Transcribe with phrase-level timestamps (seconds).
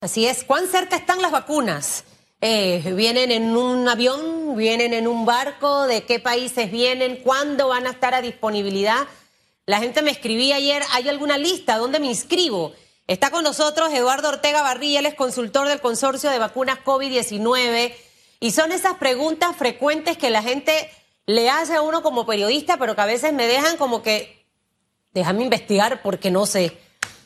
[0.00, 0.44] Así es.
[0.44, 2.04] ¿Cuán cerca están las vacunas?
[2.40, 4.56] Eh, ¿Vienen en un avión?
[4.56, 5.86] ¿Vienen en un barco?
[5.86, 7.16] ¿De qué países vienen?
[7.16, 9.06] ¿Cuándo van a estar a disponibilidad?
[9.64, 11.78] La gente me escribía ayer, ¿hay alguna lista?
[11.78, 12.74] ¿Dónde me inscribo?
[13.06, 17.94] Está con nosotros Eduardo Ortega Barrilla, él es consultor del consorcio de vacunas COVID-19.
[18.38, 20.90] Y son esas preguntas frecuentes que la gente
[21.24, 24.46] le hace a uno como periodista, pero que a veces me dejan como que,
[25.12, 26.76] déjame investigar porque no sé.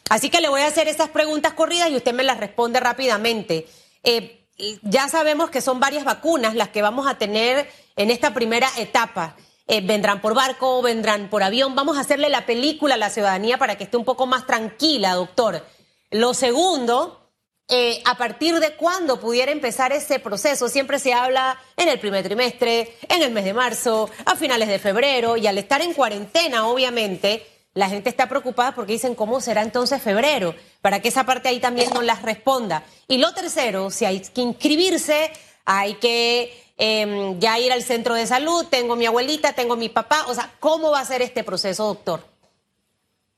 [0.09, 3.67] Así que le voy a hacer esas preguntas corridas y usted me las responde rápidamente.
[4.03, 4.47] Eh,
[4.83, 9.37] ya sabemos que son varias vacunas las que vamos a tener en esta primera etapa.
[9.67, 11.75] Eh, vendrán por barco, vendrán por avión.
[11.75, 15.15] Vamos a hacerle la película a la ciudadanía para que esté un poco más tranquila,
[15.15, 15.65] doctor.
[16.11, 17.31] Lo segundo,
[17.69, 20.69] eh, ¿a partir de cuándo pudiera empezar ese proceso?
[20.69, 24.81] Siempre se habla en el primer trimestre, en el mes de marzo, a finales de
[24.81, 29.63] febrero, y al estar en cuarentena, obviamente, la gente está preocupada porque dicen cómo será
[29.63, 32.83] entonces febrero, para que esa parte ahí también nos las responda.
[33.07, 35.31] Y lo tercero, si hay que inscribirse,
[35.65, 40.27] hay que em, ya ir al centro de salud, tengo mi abuelita, tengo mi papá,
[40.29, 42.25] o sea, ¿cómo va a ser este proceso, doctor?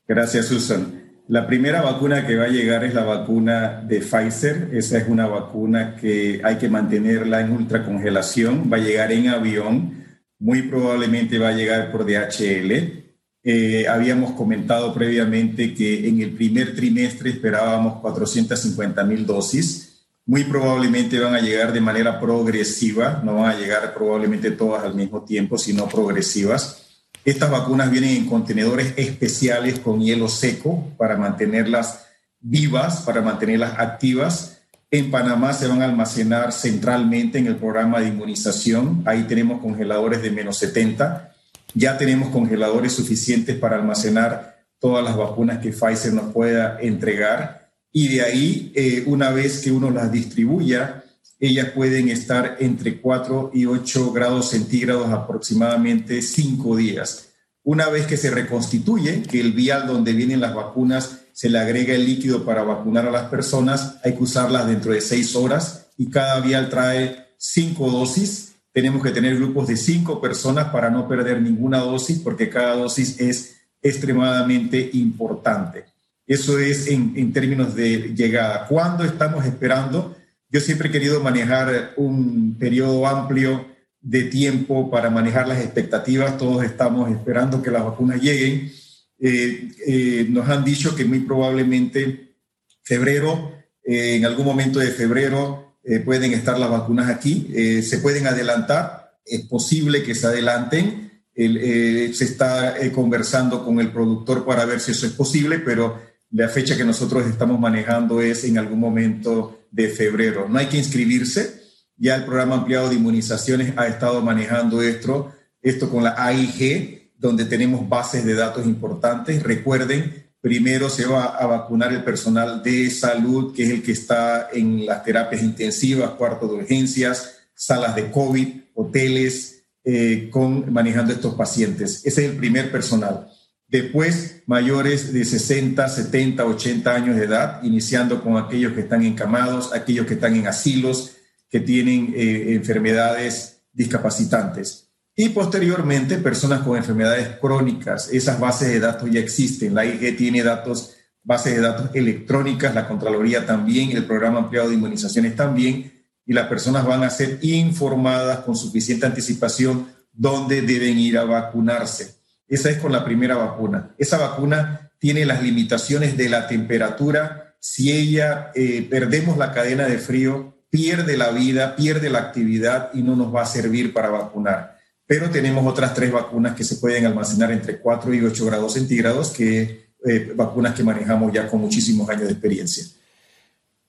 [0.07, 1.03] Gracias, Susan.
[1.27, 4.69] La primera vacuna que va a llegar es la vacuna de Pfizer.
[4.73, 8.69] Esa es una vacuna que hay que mantenerla en ultracongelación.
[8.71, 10.03] Va a llegar en avión.
[10.39, 13.02] Muy probablemente va a llegar por DHL.
[13.45, 20.05] Eh, habíamos comentado previamente que en el primer trimestre esperábamos 450 mil dosis.
[20.25, 24.95] Muy probablemente van a llegar de manera progresiva, no van a llegar probablemente todas al
[24.95, 27.01] mismo tiempo, sino progresivas.
[27.25, 32.05] Estas vacunas vienen en contenedores especiales con hielo seco para mantenerlas
[32.39, 34.61] vivas, para mantenerlas activas.
[34.89, 39.03] En Panamá se van a almacenar centralmente en el programa de inmunización.
[39.05, 41.32] Ahí tenemos congeladores de menos 70
[41.73, 47.63] ya tenemos congeladores suficientes para almacenar todas las vacunas que Pfizer nos pueda entregar
[47.95, 51.03] y de ahí, eh, una vez que uno las distribuya,
[51.39, 57.29] ellas pueden estar entre 4 y 8 grados centígrados aproximadamente 5 días.
[57.61, 61.93] Una vez que se reconstituye, que el vial donde vienen las vacunas se le agrega
[61.93, 66.09] el líquido para vacunar a las personas, hay que usarlas dentro de 6 horas y
[66.09, 71.39] cada vial trae 5 dosis tenemos que tener grupos de cinco personas para no perder
[71.41, 75.85] ninguna dosis, porque cada dosis es extremadamente importante.
[76.25, 78.65] Eso es en, términos de llegada.
[78.67, 80.15] ¿Cuándo estamos esperando?
[80.49, 83.67] Yo siempre he querido manejar un periodo amplio
[84.01, 86.37] de tiempo para manejar las expectativas.
[86.37, 88.71] Todos estamos esperando que las vacunas lleguen.
[89.19, 92.37] Eh, eh, nos han dicho que muy probablemente
[92.81, 93.51] febrero,
[93.83, 98.25] eh, en algún momento de febrero, eh, pueden estar las vacunas aquí, eh, se pueden
[98.25, 104.79] adelantar, es posible que se adelanten, eh, se está conversando con el productor para ver
[104.79, 105.99] si eso es posible, pero
[106.31, 110.47] la fecha que nosotros estamos manejando es en algún momento de febrero.
[110.47, 111.61] No hay que inscribirse,
[111.97, 117.45] ya el programa ampliado de inmunizaciones ha estado manejando esto, esto con la AIG, donde
[117.45, 119.43] tenemos bases de datos importantes.
[119.43, 124.49] Recuerden Primero se va a vacunar el personal de salud, que es el que está
[124.51, 131.35] en las terapias intensivas, cuartos de urgencias, salas de COVID, hoteles, eh, con, manejando estos
[131.35, 132.05] pacientes.
[132.05, 133.29] Ese es el primer personal.
[133.69, 139.71] Después, mayores de 60, 70, 80 años de edad, iniciando con aquellos que están encamados,
[139.71, 141.15] aquellos que están en asilos,
[141.49, 144.92] que tienen eh, enfermedades discapacitantes.
[145.15, 148.09] Y posteriormente, personas con enfermedades crónicas.
[148.11, 149.75] Esas bases de datos ya existen.
[149.75, 154.75] La IG tiene datos, bases de datos electrónicas, la Contraloría también, el programa ampliado de
[154.75, 161.19] inmunizaciones también, y las personas van a ser informadas con suficiente anticipación dónde deben ir
[161.19, 162.15] a vacunarse.
[162.47, 163.93] Esa es con la primera vacuna.
[163.99, 167.55] Esa vacuna tiene las limitaciones de la temperatura.
[167.59, 173.03] Si ella eh, perdemos la cadena de frío, pierde la vida, pierde la actividad y
[173.03, 174.72] no nos va a servir para vacunar
[175.13, 179.29] pero tenemos otras tres vacunas que se pueden almacenar entre 4 y 8 grados centígrados,
[179.29, 182.83] que eh, vacunas que manejamos ya con muchísimos años de experiencia.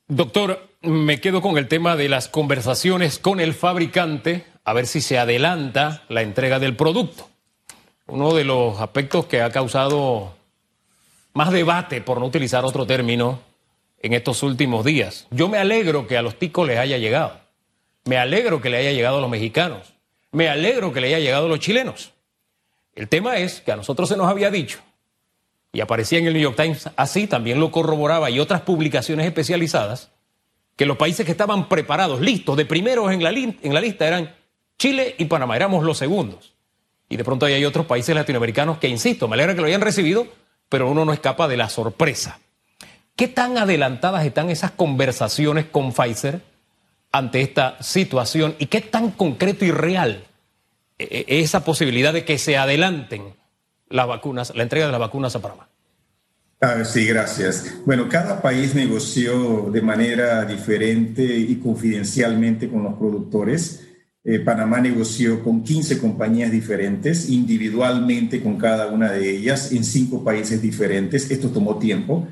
[0.07, 5.01] Doctor, me quedo con el tema de las conversaciones con el fabricante, a ver si
[5.01, 7.31] se adelanta la entrega del producto.
[8.07, 10.35] Uno de los aspectos que ha causado
[11.33, 13.41] más debate, por no utilizar otro término,
[14.03, 15.27] en estos últimos días.
[15.31, 17.41] Yo me alegro que a los ticos les haya llegado.
[18.05, 19.94] Me alegro que le haya llegado a los mexicanos.
[20.35, 22.13] Me alegro que le haya llegado a los chilenos.
[22.97, 24.81] El tema es que a nosotros se nos había dicho,
[25.73, 30.11] y aparecía en el New York Times así, también lo corroboraba y otras publicaciones especializadas,
[30.75, 34.35] que los países que estaban preparados, listos, de primeros en la, en la lista eran
[34.77, 36.55] Chile y Panamá, éramos los segundos.
[37.09, 40.27] Y de pronto hay otros países latinoamericanos que, insisto, me alegra que lo hayan recibido,
[40.69, 42.41] pero uno no escapa de la sorpresa.
[43.15, 46.41] ¿Qué tan adelantadas están esas conversaciones con Pfizer
[47.15, 50.25] ante esta situación y qué tan concreto y real
[50.99, 53.35] es esa posibilidad de que se adelanten
[53.89, 55.69] las vacunas, la entrega de las vacunas a Panamá?
[56.61, 57.73] Ah, sí, gracias.
[57.87, 63.87] Bueno, cada país negoció de manera diferente y confidencialmente con los productores.
[64.25, 70.25] Eh, Panamá negoció con 15 compañías diferentes, individualmente con cada una de ellas, en cinco
[70.25, 71.31] países diferentes.
[71.31, 72.27] Esto tomó tiempo.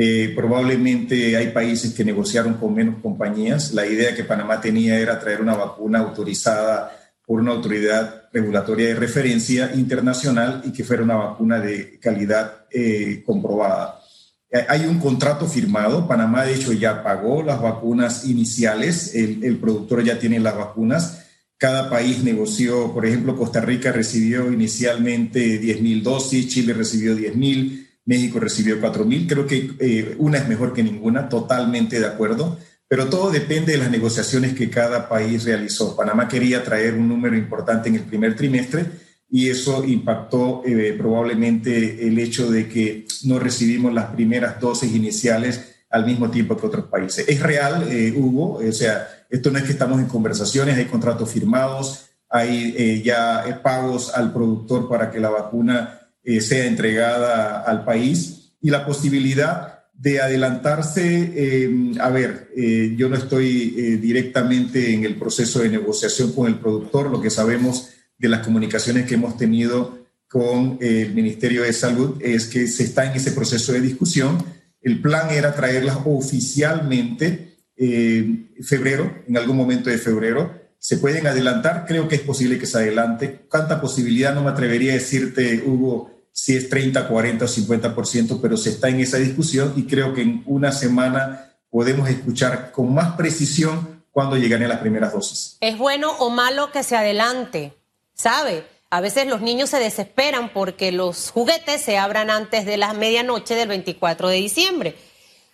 [0.00, 3.74] Eh, probablemente hay países que negociaron con menos compañías.
[3.74, 6.96] La idea que Panamá tenía era traer una vacuna autorizada
[7.26, 13.24] por una autoridad regulatoria de referencia internacional y que fuera una vacuna de calidad eh,
[13.26, 14.00] comprobada.
[14.48, 19.58] Eh, hay un contrato firmado, Panamá de hecho ya pagó las vacunas iniciales, el, el
[19.58, 21.24] productor ya tiene las vacunas,
[21.56, 27.34] cada país negoció, por ejemplo, Costa Rica recibió inicialmente 10 mil dosis, Chile recibió 10
[27.34, 32.06] mil, México recibió 4 mil, creo que eh, una es mejor que ninguna, totalmente de
[32.06, 32.58] acuerdo
[32.88, 35.94] pero todo depende de las negociaciones que cada país realizó.
[35.94, 38.86] Panamá quería traer un número importante en el primer trimestre
[39.30, 45.74] y eso impactó eh, probablemente el hecho de que no recibimos las primeras dosis iniciales
[45.90, 47.28] al mismo tiempo que otros países.
[47.28, 51.30] Es real, eh, Hugo, o sea, esto no es que estamos en conversaciones, hay contratos
[51.30, 55.97] firmados, hay eh, ya pagos al productor para que la vacuna
[56.40, 63.16] sea entregada al país y la posibilidad de adelantarse, eh, a ver, eh, yo no
[63.16, 68.28] estoy eh, directamente en el proceso de negociación con el productor, lo que sabemos de
[68.28, 69.98] las comunicaciones que hemos tenido
[70.28, 74.44] con el Ministerio de Salud es que se está en ese proceso de discusión.
[74.82, 80.52] El plan era traerlas oficialmente en febrero, en algún momento de febrero.
[80.78, 83.46] Se pueden adelantar, creo que es posible que se adelante.
[83.48, 84.34] ¿Cuánta posibilidad?
[84.34, 88.88] No me atrevería a decirte, Hugo, si es 30, 40 o 50%, pero se está
[88.88, 94.36] en esa discusión y creo que en una semana podemos escuchar con más precisión cuándo
[94.36, 95.56] llegan las primeras dosis.
[95.60, 97.74] ¿Es bueno o malo que se adelante?
[98.14, 98.64] ¿Sabe?
[98.88, 103.56] A veces los niños se desesperan porque los juguetes se abran antes de la medianoche
[103.56, 104.96] del 24 de diciembre.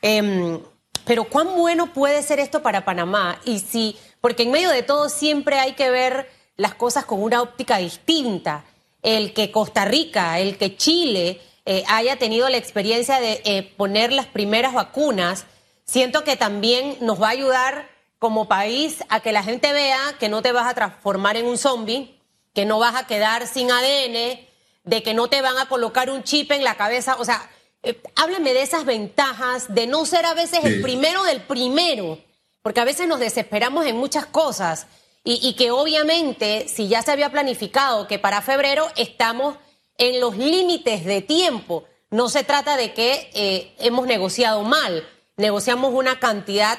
[0.03, 0.61] Em,
[1.07, 3.41] pero ¿cuán bueno puede ser esto para Panamá?
[3.47, 6.29] Y si, porque en medio de todo siempre hay que ver
[6.59, 8.65] las cosas con una óptica distinta
[9.05, 14.13] el que Costa Rica, el que Chile eh, haya tenido la experiencia de eh, poner
[14.13, 15.45] las primeras vacunas,
[15.85, 20.31] siento que también nos va a ayudar como país a que la gente vea que
[20.31, 22.19] no te vas a transformar en un zombie,
[22.55, 24.41] que no vas a quedar sin ADN,
[24.85, 27.17] de que no te van a colocar un chip en la cabeza.
[27.19, 27.51] O sea,
[27.83, 32.19] eh, háblame de esas ventajas, de no ser a veces el primero del primero,
[32.63, 34.87] porque a veces nos desesperamos en muchas cosas.
[35.27, 39.57] Y, que obviamente, si ya se había planificado que para febrero estamos
[39.97, 45.03] en los límites de tiempo, no se trata de que eh, hemos negociado mal,
[45.39, 46.79] negociamos una cantidad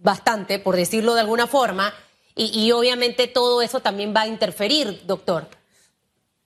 [0.00, 1.92] bastante, por decirlo de alguna forma,
[2.34, 5.48] y, obviamente todo eso también va a interferir, doctor.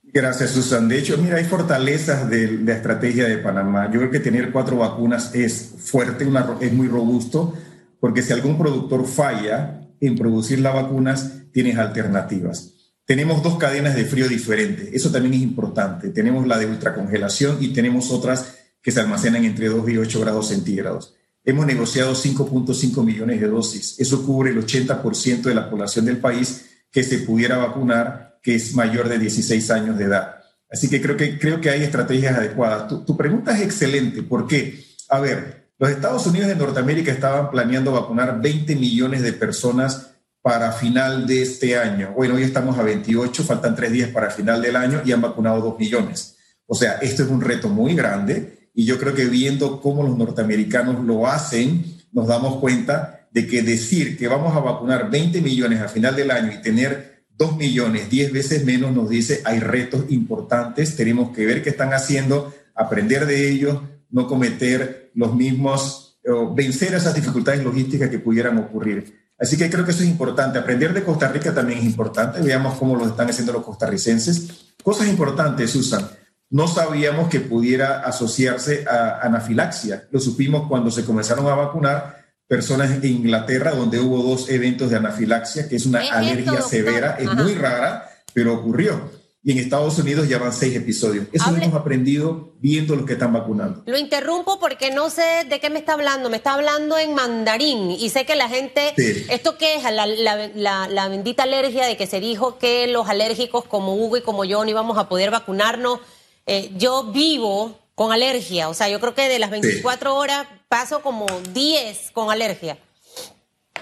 [0.03, 0.89] Gracias, Susan.
[0.89, 3.89] De hecho, mira, hay fortalezas de, la estrategia de Panamá.
[3.93, 6.27] Yo creo que tener cuatro vacunas es fuerte,
[6.61, 7.55] es muy robusto,
[8.01, 12.73] porque si algún productor falla, en producir las vacunas, tienes alternativas.
[13.05, 16.09] Tenemos dos cadenas de frío diferentes, eso también es importante.
[16.11, 20.49] Tenemos la de ultracongelación y tenemos otras que se almacenan entre 2 y 8 grados
[20.49, 21.15] centígrados.
[21.45, 23.99] Hemos negociado 5.5 millones de dosis.
[24.01, 28.75] Eso cubre el 80% de la población del país que se pudiera vacunar, que es
[28.75, 30.37] mayor de 16 años de edad.
[30.69, 32.89] Así que creo que, creo que hay estrategias adecuadas.
[32.89, 34.23] Tu, tu pregunta es excelente.
[34.25, 34.85] ¿Por qué?
[35.09, 40.73] A ver, los Estados Unidos de Norteamérica estaban planeando vacunar 20 millones de personas para
[40.73, 42.13] final de este año.
[42.17, 45.61] Bueno, hoy estamos a 28, faltan tres días para final del año y han vacunado
[45.61, 46.37] 2 millones.
[46.67, 50.17] O sea, esto es un reto muy grande y yo creo que viendo cómo los
[50.17, 55.81] norteamericanos lo hacen, nos damos cuenta de que decir que vamos a vacunar 20 millones
[55.81, 60.07] a final del año y tener 2 millones, 10 veces menos, nos dice hay retos
[60.09, 66.55] importantes, tenemos que ver qué están haciendo, aprender de ellos, no cometer los mismos, o
[66.55, 69.27] vencer esas dificultades logísticas que pudieran ocurrir.
[69.39, 70.59] Así que creo que eso es importante.
[70.59, 72.41] Aprender de Costa Rica también es importante.
[72.41, 74.75] Veamos cómo lo están haciendo los costarricenses.
[74.83, 76.09] Cosas importantes, Susan.
[76.51, 80.07] No sabíamos que pudiera asociarse a anafilaxia.
[80.11, 84.97] Lo supimos cuando se comenzaron a vacunar personas en Inglaterra, donde hubo dos eventos de
[84.97, 89.11] anafilaxia, que es una alergia severa, es muy rara, pero ocurrió
[89.47, 91.29] y en Estados Unidos ya van seis episodios.
[91.31, 93.85] Eso lo hemos aprendido viendo los que están vacunando.
[93.87, 96.29] Lo interrumpo porque no sé de qué me está hablando.
[96.31, 98.93] Me está hablando en mandarín y sé que la gente,
[99.31, 99.85] ¿esto qué es?
[99.85, 104.65] La, bendita alergia de que se dijo que los alérgicos como Hugo y como yo
[104.65, 106.01] no íbamos a poder vacunarnos.
[106.47, 108.69] Eh, yo vivo con alergia.
[108.69, 111.25] O sea, yo creo que de las 24 horas paso como
[111.55, 112.79] 10 con alergia.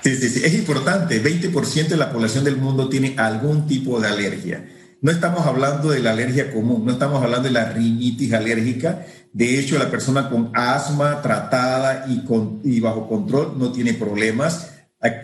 [0.03, 1.25] Sí, sí, sí, es importante.
[1.25, 4.69] 20% de la población del mundo tiene algún tipo de alergia.
[5.05, 9.05] No estamos hablando de la alergia común, no estamos hablando de la rinitis alérgica.
[9.35, 14.71] De hecho, la persona con asma tratada y, bajo control no tiene problemas.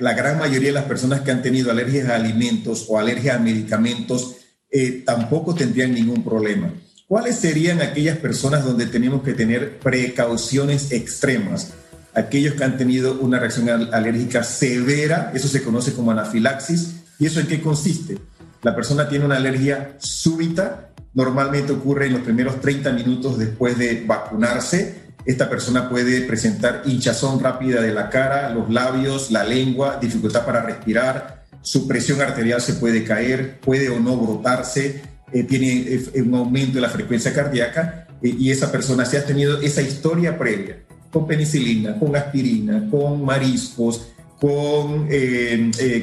[0.00, 3.38] La gran mayoría de las personas que han tenido alergias a alimentos o alergias a
[3.38, 4.37] medicamentos
[4.70, 6.75] eh, tampoco tendrían ningún problema.
[7.08, 11.72] ¿Cuáles serían aquellas personas donde tenemos que tener precauciones extremas?
[12.12, 16.96] Aquellos que han tenido una reacción alérgica severa, eso se conoce como anafilaxis.
[17.18, 18.18] ¿Y eso en qué consiste?
[18.62, 24.05] La persona tiene una alergia súbita, normalmente ocurre en los primeros 30 minutos después de
[24.07, 25.11] vacunarse.
[25.25, 30.62] Esta persona puede presentar hinchazón rápida de la cara, los labios, la lengua, dificultad para
[30.62, 35.02] respirar, su presión arterial se puede caer, puede o no brotarse,
[35.33, 39.25] eh, tiene eh, un aumento de la frecuencia cardíaca eh, y esa persona si ha
[39.25, 40.79] tenido esa historia previa
[41.11, 44.09] con penicilina, con aspirina, con mariscos,
[44.40, 45.09] con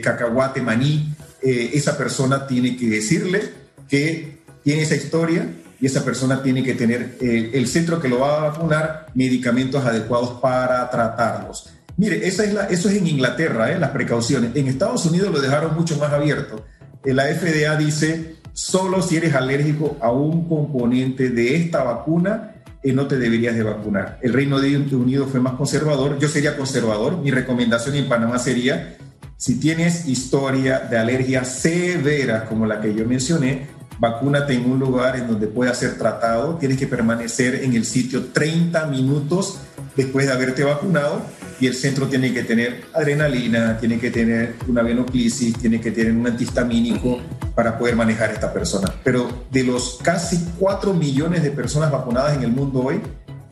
[0.01, 3.41] cacahuate, maní, eh, esa persona tiene que decirle
[3.87, 5.47] que tiene esa historia
[5.79, 9.85] y esa persona tiene que tener eh, el centro que lo va a vacunar medicamentos
[9.85, 11.69] adecuados para tratarlos.
[11.97, 13.79] Mire, esa es la, eso es en Inglaterra, ¿eh?
[13.79, 14.55] las precauciones.
[14.55, 16.65] En Estados Unidos lo dejaron mucho más abierto.
[17.03, 22.55] La FDA dice, solo si eres alérgico a un componente de esta vacuna,
[22.93, 24.19] no te deberías de vacunar.
[24.21, 27.17] El Reino Unido fue más conservador, yo sería conservador.
[27.17, 28.96] Mi recomendación en Panamá sería
[29.37, 33.67] si tienes historia de alergia severa como la que yo mencioné,
[33.99, 36.55] vacúnate en un lugar en donde pueda ser tratado.
[36.55, 39.59] Tienes que permanecer en el sitio 30 minutos
[39.95, 41.21] después de haberte vacunado
[41.59, 46.13] y el centro tiene que tener adrenalina, tiene que tener una venoclisis, tiene que tener
[46.13, 47.19] un antihistamínico
[47.53, 48.91] para poder manejar a esta persona.
[49.03, 53.01] Pero de los casi 4 millones de personas vacunadas en el mundo hoy,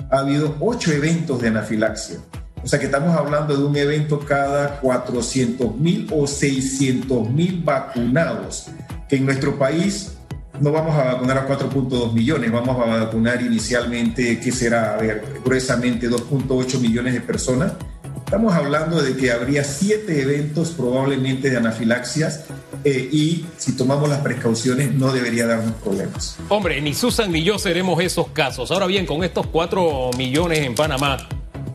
[0.10, 2.18] ha habido 8 eventos de anafilaxia.
[2.66, 8.70] O sea que estamos hablando de un evento cada 400 mil o 600 mil vacunados,
[9.08, 10.14] que en nuestro país
[10.60, 14.98] no vamos a vacunar a 4.2 millones, vamos a vacunar inicialmente, ¿qué será?
[15.46, 17.74] Gruesamente 2.8 millones de personas.
[18.18, 22.46] Estamos hablando de que habría siete eventos probablemente de anafilaxias
[22.84, 26.38] eh, y si tomamos las precauciones no debería darnos problemas.
[26.50, 28.72] Hombre, ni Susan ni yo seremos esos casos.
[28.72, 31.18] Ahora bien, con estos 4 millones en Panamá,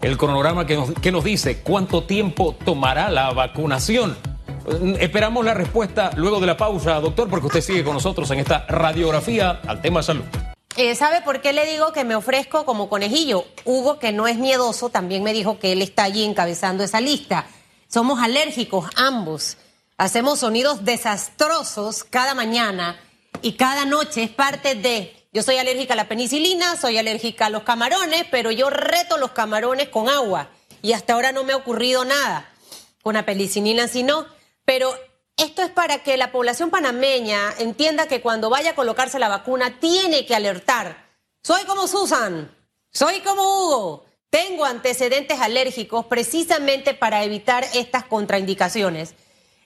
[0.03, 4.17] el cronograma que nos, que nos dice cuánto tiempo tomará la vacunación.
[4.99, 8.67] Esperamos la respuesta luego de la pausa, doctor, porque usted sigue con nosotros en esta
[8.69, 10.25] radiografía al tema salud.
[10.77, 13.45] Eh, ¿Sabe por qué le digo que me ofrezco como conejillo?
[13.65, 17.47] Hugo, que no es miedoso, también me dijo que él está allí encabezando esa lista.
[17.89, 19.57] Somos alérgicos ambos.
[19.99, 22.99] Hacemos sonidos desastrosos cada mañana
[23.43, 27.51] y cada noche es parte de yo soy alérgica a la penicilina, soy alérgica a
[27.51, 30.51] los camarones, pero yo reto los camarones con agua.
[30.83, 32.51] Y hasta ahora no me ha ocurrido nada.
[33.03, 34.27] Con la penicilina sí no.
[34.65, 34.93] Pero
[35.37, 39.79] esto es para que la población panameña entienda que cuando vaya a colocarse la vacuna
[39.79, 41.09] tiene que alertar.
[41.45, 42.55] Soy como Susan,
[42.91, 44.05] soy como Hugo.
[44.31, 49.15] Tengo antecedentes alérgicos precisamente para evitar estas contraindicaciones.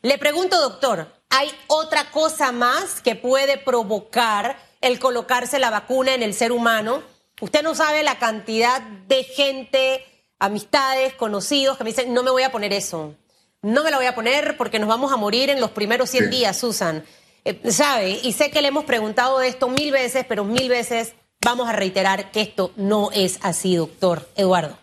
[0.02, 6.22] Le pregunto, doctor, ¿hay otra cosa más que puede provocar el colocarse la vacuna en
[6.22, 7.02] el ser humano.
[7.40, 10.04] Usted no sabe la cantidad de gente,
[10.38, 13.14] amistades, conocidos que me dicen, no me voy a poner eso.
[13.62, 16.28] No me la voy a poner porque nos vamos a morir en los primeros 100
[16.28, 17.02] días, Susan.
[17.46, 18.20] Eh, ¿Sabe?
[18.22, 22.30] Y sé que le hemos preguntado esto mil veces, pero mil veces vamos a reiterar
[22.30, 24.78] que esto no es así, doctor Eduardo.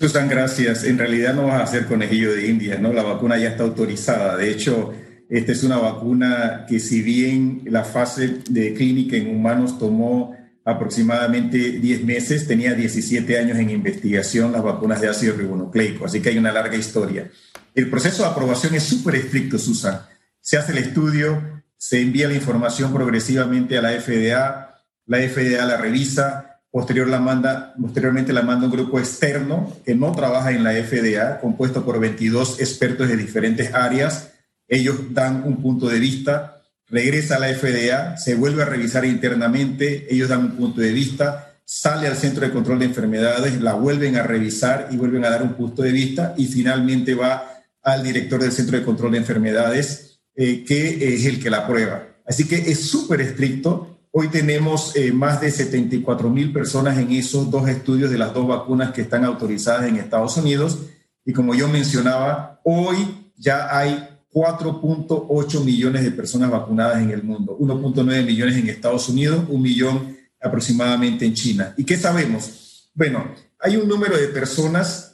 [0.00, 0.84] Susan, gracias.
[0.84, 2.94] En realidad no vas a ser conejillo de India, ¿no?
[2.94, 4.38] La vacuna ya está autorizada.
[4.38, 4.94] De hecho,
[5.30, 11.58] esta es una vacuna que si bien la fase de clínica en humanos tomó aproximadamente
[11.78, 16.38] 10 meses, tenía 17 años en investigación las vacunas de ácido ribonucleico, así que hay
[16.38, 17.30] una larga historia.
[17.76, 20.00] El proceso de aprobación es súper estricto, Susan.
[20.40, 25.76] Se hace el estudio, se envía la información progresivamente a la FDA, la FDA la
[25.76, 30.72] revisa, posterior la manda, posteriormente la manda un grupo externo que no trabaja en la
[30.72, 34.32] FDA, compuesto por 22 expertos de diferentes áreas,
[34.70, 40.06] ellos dan un punto de vista, regresa a la FDA, se vuelve a revisar internamente,
[40.08, 44.16] ellos dan un punto de vista, sale al Centro de Control de Enfermedades, la vuelven
[44.16, 47.48] a revisar y vuelven a dar un punto de vista y finalmente va
[47.82, 52.06] al director del Centro de Control de Enfermedades, eh, que es el que la aprueba.
[52.24, 53.98] Así que es súper estricto.
[54.12, 58.46] Hoy tenemos eh, más de 74 mil personas en esos dos estudios de las dos
[58.46, 60.78] vacunas que están autorizadas en Estados Unidos.
[61.24, 62.96] Y como yo mencionaba, hoy
[63.36, 69.44] ya hay 4.8 millones de personas vacunadas en el mundo, 1.9 millones en Estados Unidos,
[69.48, 71.74] un millón aproximadamente en China.
[71.76, 72.90] ¿Y qué sabemos?
[72.94, 75.10] Bueno, hay un número de personas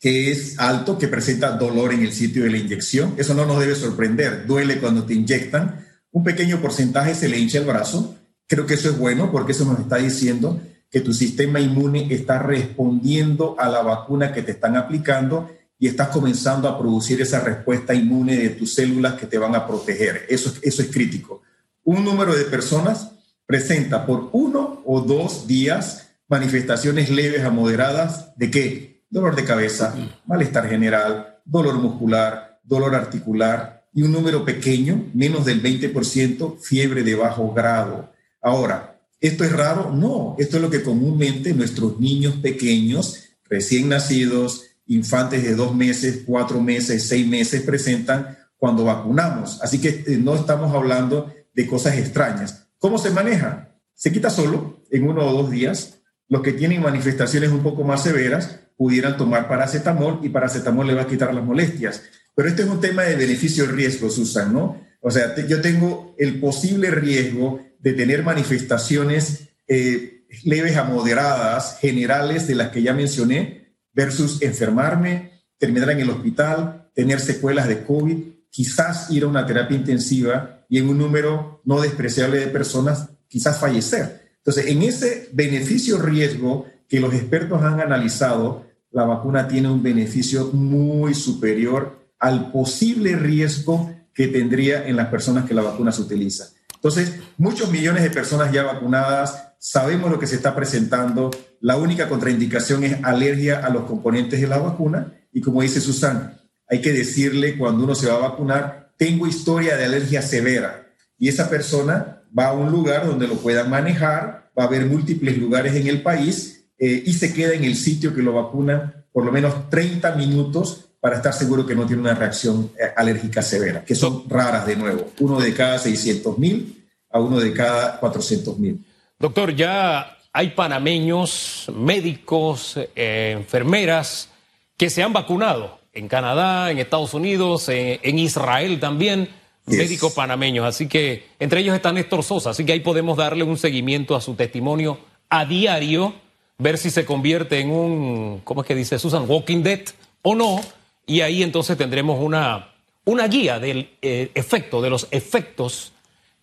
[0.00, 3.14] que es alto, que presenta dolor en el sitio de la inyección.
[3.16, 4.46] Eso no nos debe sorprender.
[4.46, 5.84] Duele cuando te inyectan.
[6.12, 8.16] Un pequeño porcentaje se le hincha el brazo.
[8.46, 12.38] Creo que eso es bueno porque eso nos está diciendo que tu sistema inmune está
[12.38, 17.94] respondiendo a la vacuna que te están aplicando y estás comenzando a producir esa respuesta
[17.94, 20.26] inmune de tus células que te van a proteger.
[20.28, 21.42] Eso, eso es crítico.
[21.82, 23.10] Un número de personas
[23.46, 29.04] presenta por uno o dos días manifestaciones leves a moderadas de qué?
[29.10, 29.94] Dolor de cabeza,
[30.26, 37.14] malestar general, dolor muscular, dolor articular y un número pequeño, menos del 20%, fiebre de
[37.14, 38.12] bajo grado.
[38.42, 39.92] Ahora, ¿esto es raro?
[39.92, 46.22] No, esto es lo que comúnmente nuestros niños pequeños, recién nacidos, infantes de dos meses,
[46.26, 49.60] cuatro meses, seis meses presentan cuando vacunamos.
[49.62, 52.68] Así que eh, no estamos hablando de cosas extrañas.
[52.78, 53.76] ¿Cómo se maneja?
[53.94, 56.00] Se quita solo en uno o dos días.
[56.28, 61.02] Los que tienen manifestaciones un poco más severas pudieran tomar paracetamol y paracetamol le va
[61.02, 62.02] a quitar las molestias.
[62.34, 64.80] Pero este es un tema de beneficio-riesgo, Susan, ¿no?
[65.00, 72.48] O sea, yo tengo el posible riesgo de tener manifestaciones eh, leves a moderadas, generales,
[72.48, 73.63] de las que ya mencioné,
[73.94, 78.16] versus enfermarme, terminar en el hospital, tener secuelas de COVID,
[78.50, 83.58] quizás ir a una terapia intensiva y en un número no despreciable de personas, quizás
[83.58, 84.24] fallecer.
[84.38, 91.14] Entonces, en ese beneficio-riesgo que los expertos han analizado, la vacuna tiene un beneficio muy
[91.14, 96.50] superior al posible riesgo que tendría en las personas que la vacuna se utiliza.
[96.74, 101.30] Entonces, muchos millones de personas ya vacunadas, sabemos lo que se está presentando,
[101.64, 106.38] la única contraindicación es alergia a los componentes de la vacuna y como dice Susan,
[106.68, 111.30] hay que decirle cuando uno se va a vacunar, tengo historia de alergia severa y
[111.30, 115.74] esa persona va a un lugar donde lo puedan manejar, va a haber múltiples lugares
[115.74, 119.32] en el país eh, y se queda en el sitio que lo vacuna por lo
[119.32, 123.94] menos 30 minutos para estar seguro que no tiene una reacción eh, alérgica severa, que
[123.94, 128.84] son raras de nuevo, uno de cada 600 mil a uno de cada 400 mil.
[129.18, 134.28] Doctor, ya hay panameños, médicos, eh, enfermeras
[134.76, 139.30] que se han vacunado en Canadá, en Estados Unidos, en, Israel también,
[139.64, 140.66] médicos panameños.
[140.66, 144.20] Así que entre ellos está Néstor Sosa, así que ahí podemos darle un seguimiento a
[144.20, 144.98] su testimonio
[145.30, 146.14] a diario,
[146.58, 149.26] ver si se convierte en un, ¿cómo es que dice Susan?
[149.28, 149.82] Walking Dead
[150.22, 150.60] o no,
[151.06, 152.72] y ahí entonces tendremos una,
[153.04, 155.92] una guía del eh, efecto, de los efectos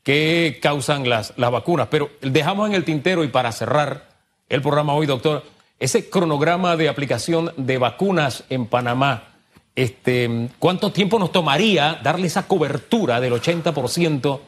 [0.03, 1.87] que causan las, las vacunas.
[1.89, 4.09] Pero dejamos en el tintero y para cerrar
[4.49, 5.43] el programa hoy, doctor,
[5.79, 9.29] ese cronograma de aplicación de vacunas en Panamá,
[9.75, 14.39] este, ¿cuánto tiempo nos tomaría darle esa cobertura del 80%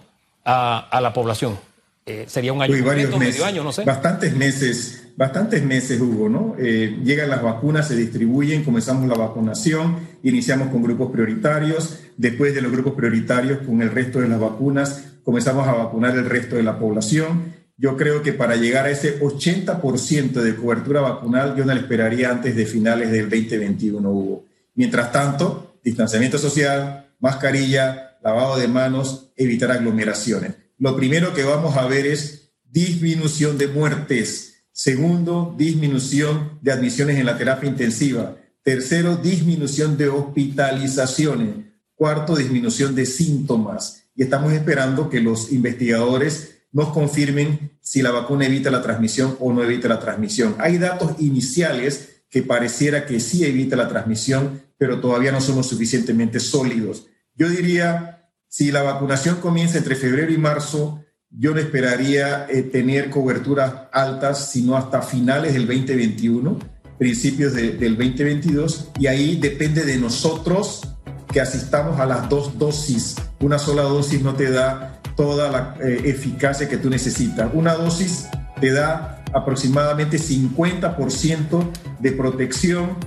[0.45, 1.57] a, a la población?
[2.05, 3.85] Eh, sería un año, varios medio año, no sé.
[3.85, 6.55] Bastantes meses, bastantes meses, Hugo, ¿no?
[6.59, 12.61] Eh, llegan las vacunas, se distribuyen, comenzamos la vacunación, iniciamos con grupos prioritarios, después de
[12.61, 16.63] los grupos prioritarios, con el resto de las vacunas, comenzamos a vacunar el resto de
[16.63, 17.53] la población.
[17.77, 22.29] Yo creo que para llegar a ese 80% de cobertura vacunal, yo no le esperaría
[22.29, 24.45] antes de finales del 2021, Hugo.
[24.75, 30.53] Mientras tanto, distanciamiento social, mascarilla, lavado de manos, evitar aglomeraciones.
[30.77, 34.65] Lo primero que vamos a ver es disminución de muertes.
[34.71, 38.35] Segundo, disminución de admisiones en la terapia intensiva.
[38.63, 41.55] Tercero, disminución de hospitalizaciones.
[41.95, 48.45] Cuarto, disminución de síntomas y estamos esperando que los investigadores nos confirmen si la vacuna
[48.45, 50.55] evita la transmisión o no evita la transmisión.
[50.59, 56.39] Hay datos iniciales que pareciera que sí evita la transmisión, pero todavía no somos suficientemente
[56.39, 57.07] sólidos.
[57.35, 63.09] Yo diría, si la vacunación comienza entre febrero y marzo, yo no esperaría eh, tener
[63.09, 66.59] coberturas altas, sino hasta finales del 2021,
[66.97, 70.92] principios del 2022, y ahí depende de nosotros
[71.33, 73.15] que asistamos a las dos dosis.
[73.41, 77.49] Una sola dosis no te da toda la eh, eficacia que tú necesitas.
[77.53, 78.27] Una dosis
[78.61, 82.97] te da aproximadamente 50% de protección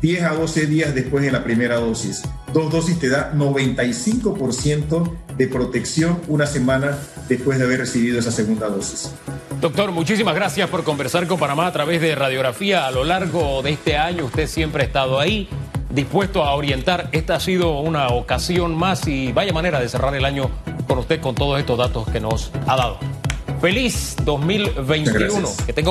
[0.00, 2.22] 10 a 12 días después de la primera dosis.
[2.52, 6.96] Dos dosis te da 95% de protección una semana
[7.28, 9.10] después de haber recibido esa segunda dosis.
[9.60, 13.70] Doctor, muchísimas gracias por conversar con Panamá a través de radiografía a lo largo de
[13.70, 14.26] este año.
[14.26, 15.48] Usted siempre ha estado ahí
[15.94, 17.08] dispuesto a orientar.
[17.12, 20.50] Esta ha sido una ocasión más y vaya manera de cerrar el año
[20.86, 22.98] con usted con todos estos datos que nos ha dado.
[23.60, 25.48] Feliz 2021.
[25.64, 25.90] Que tenga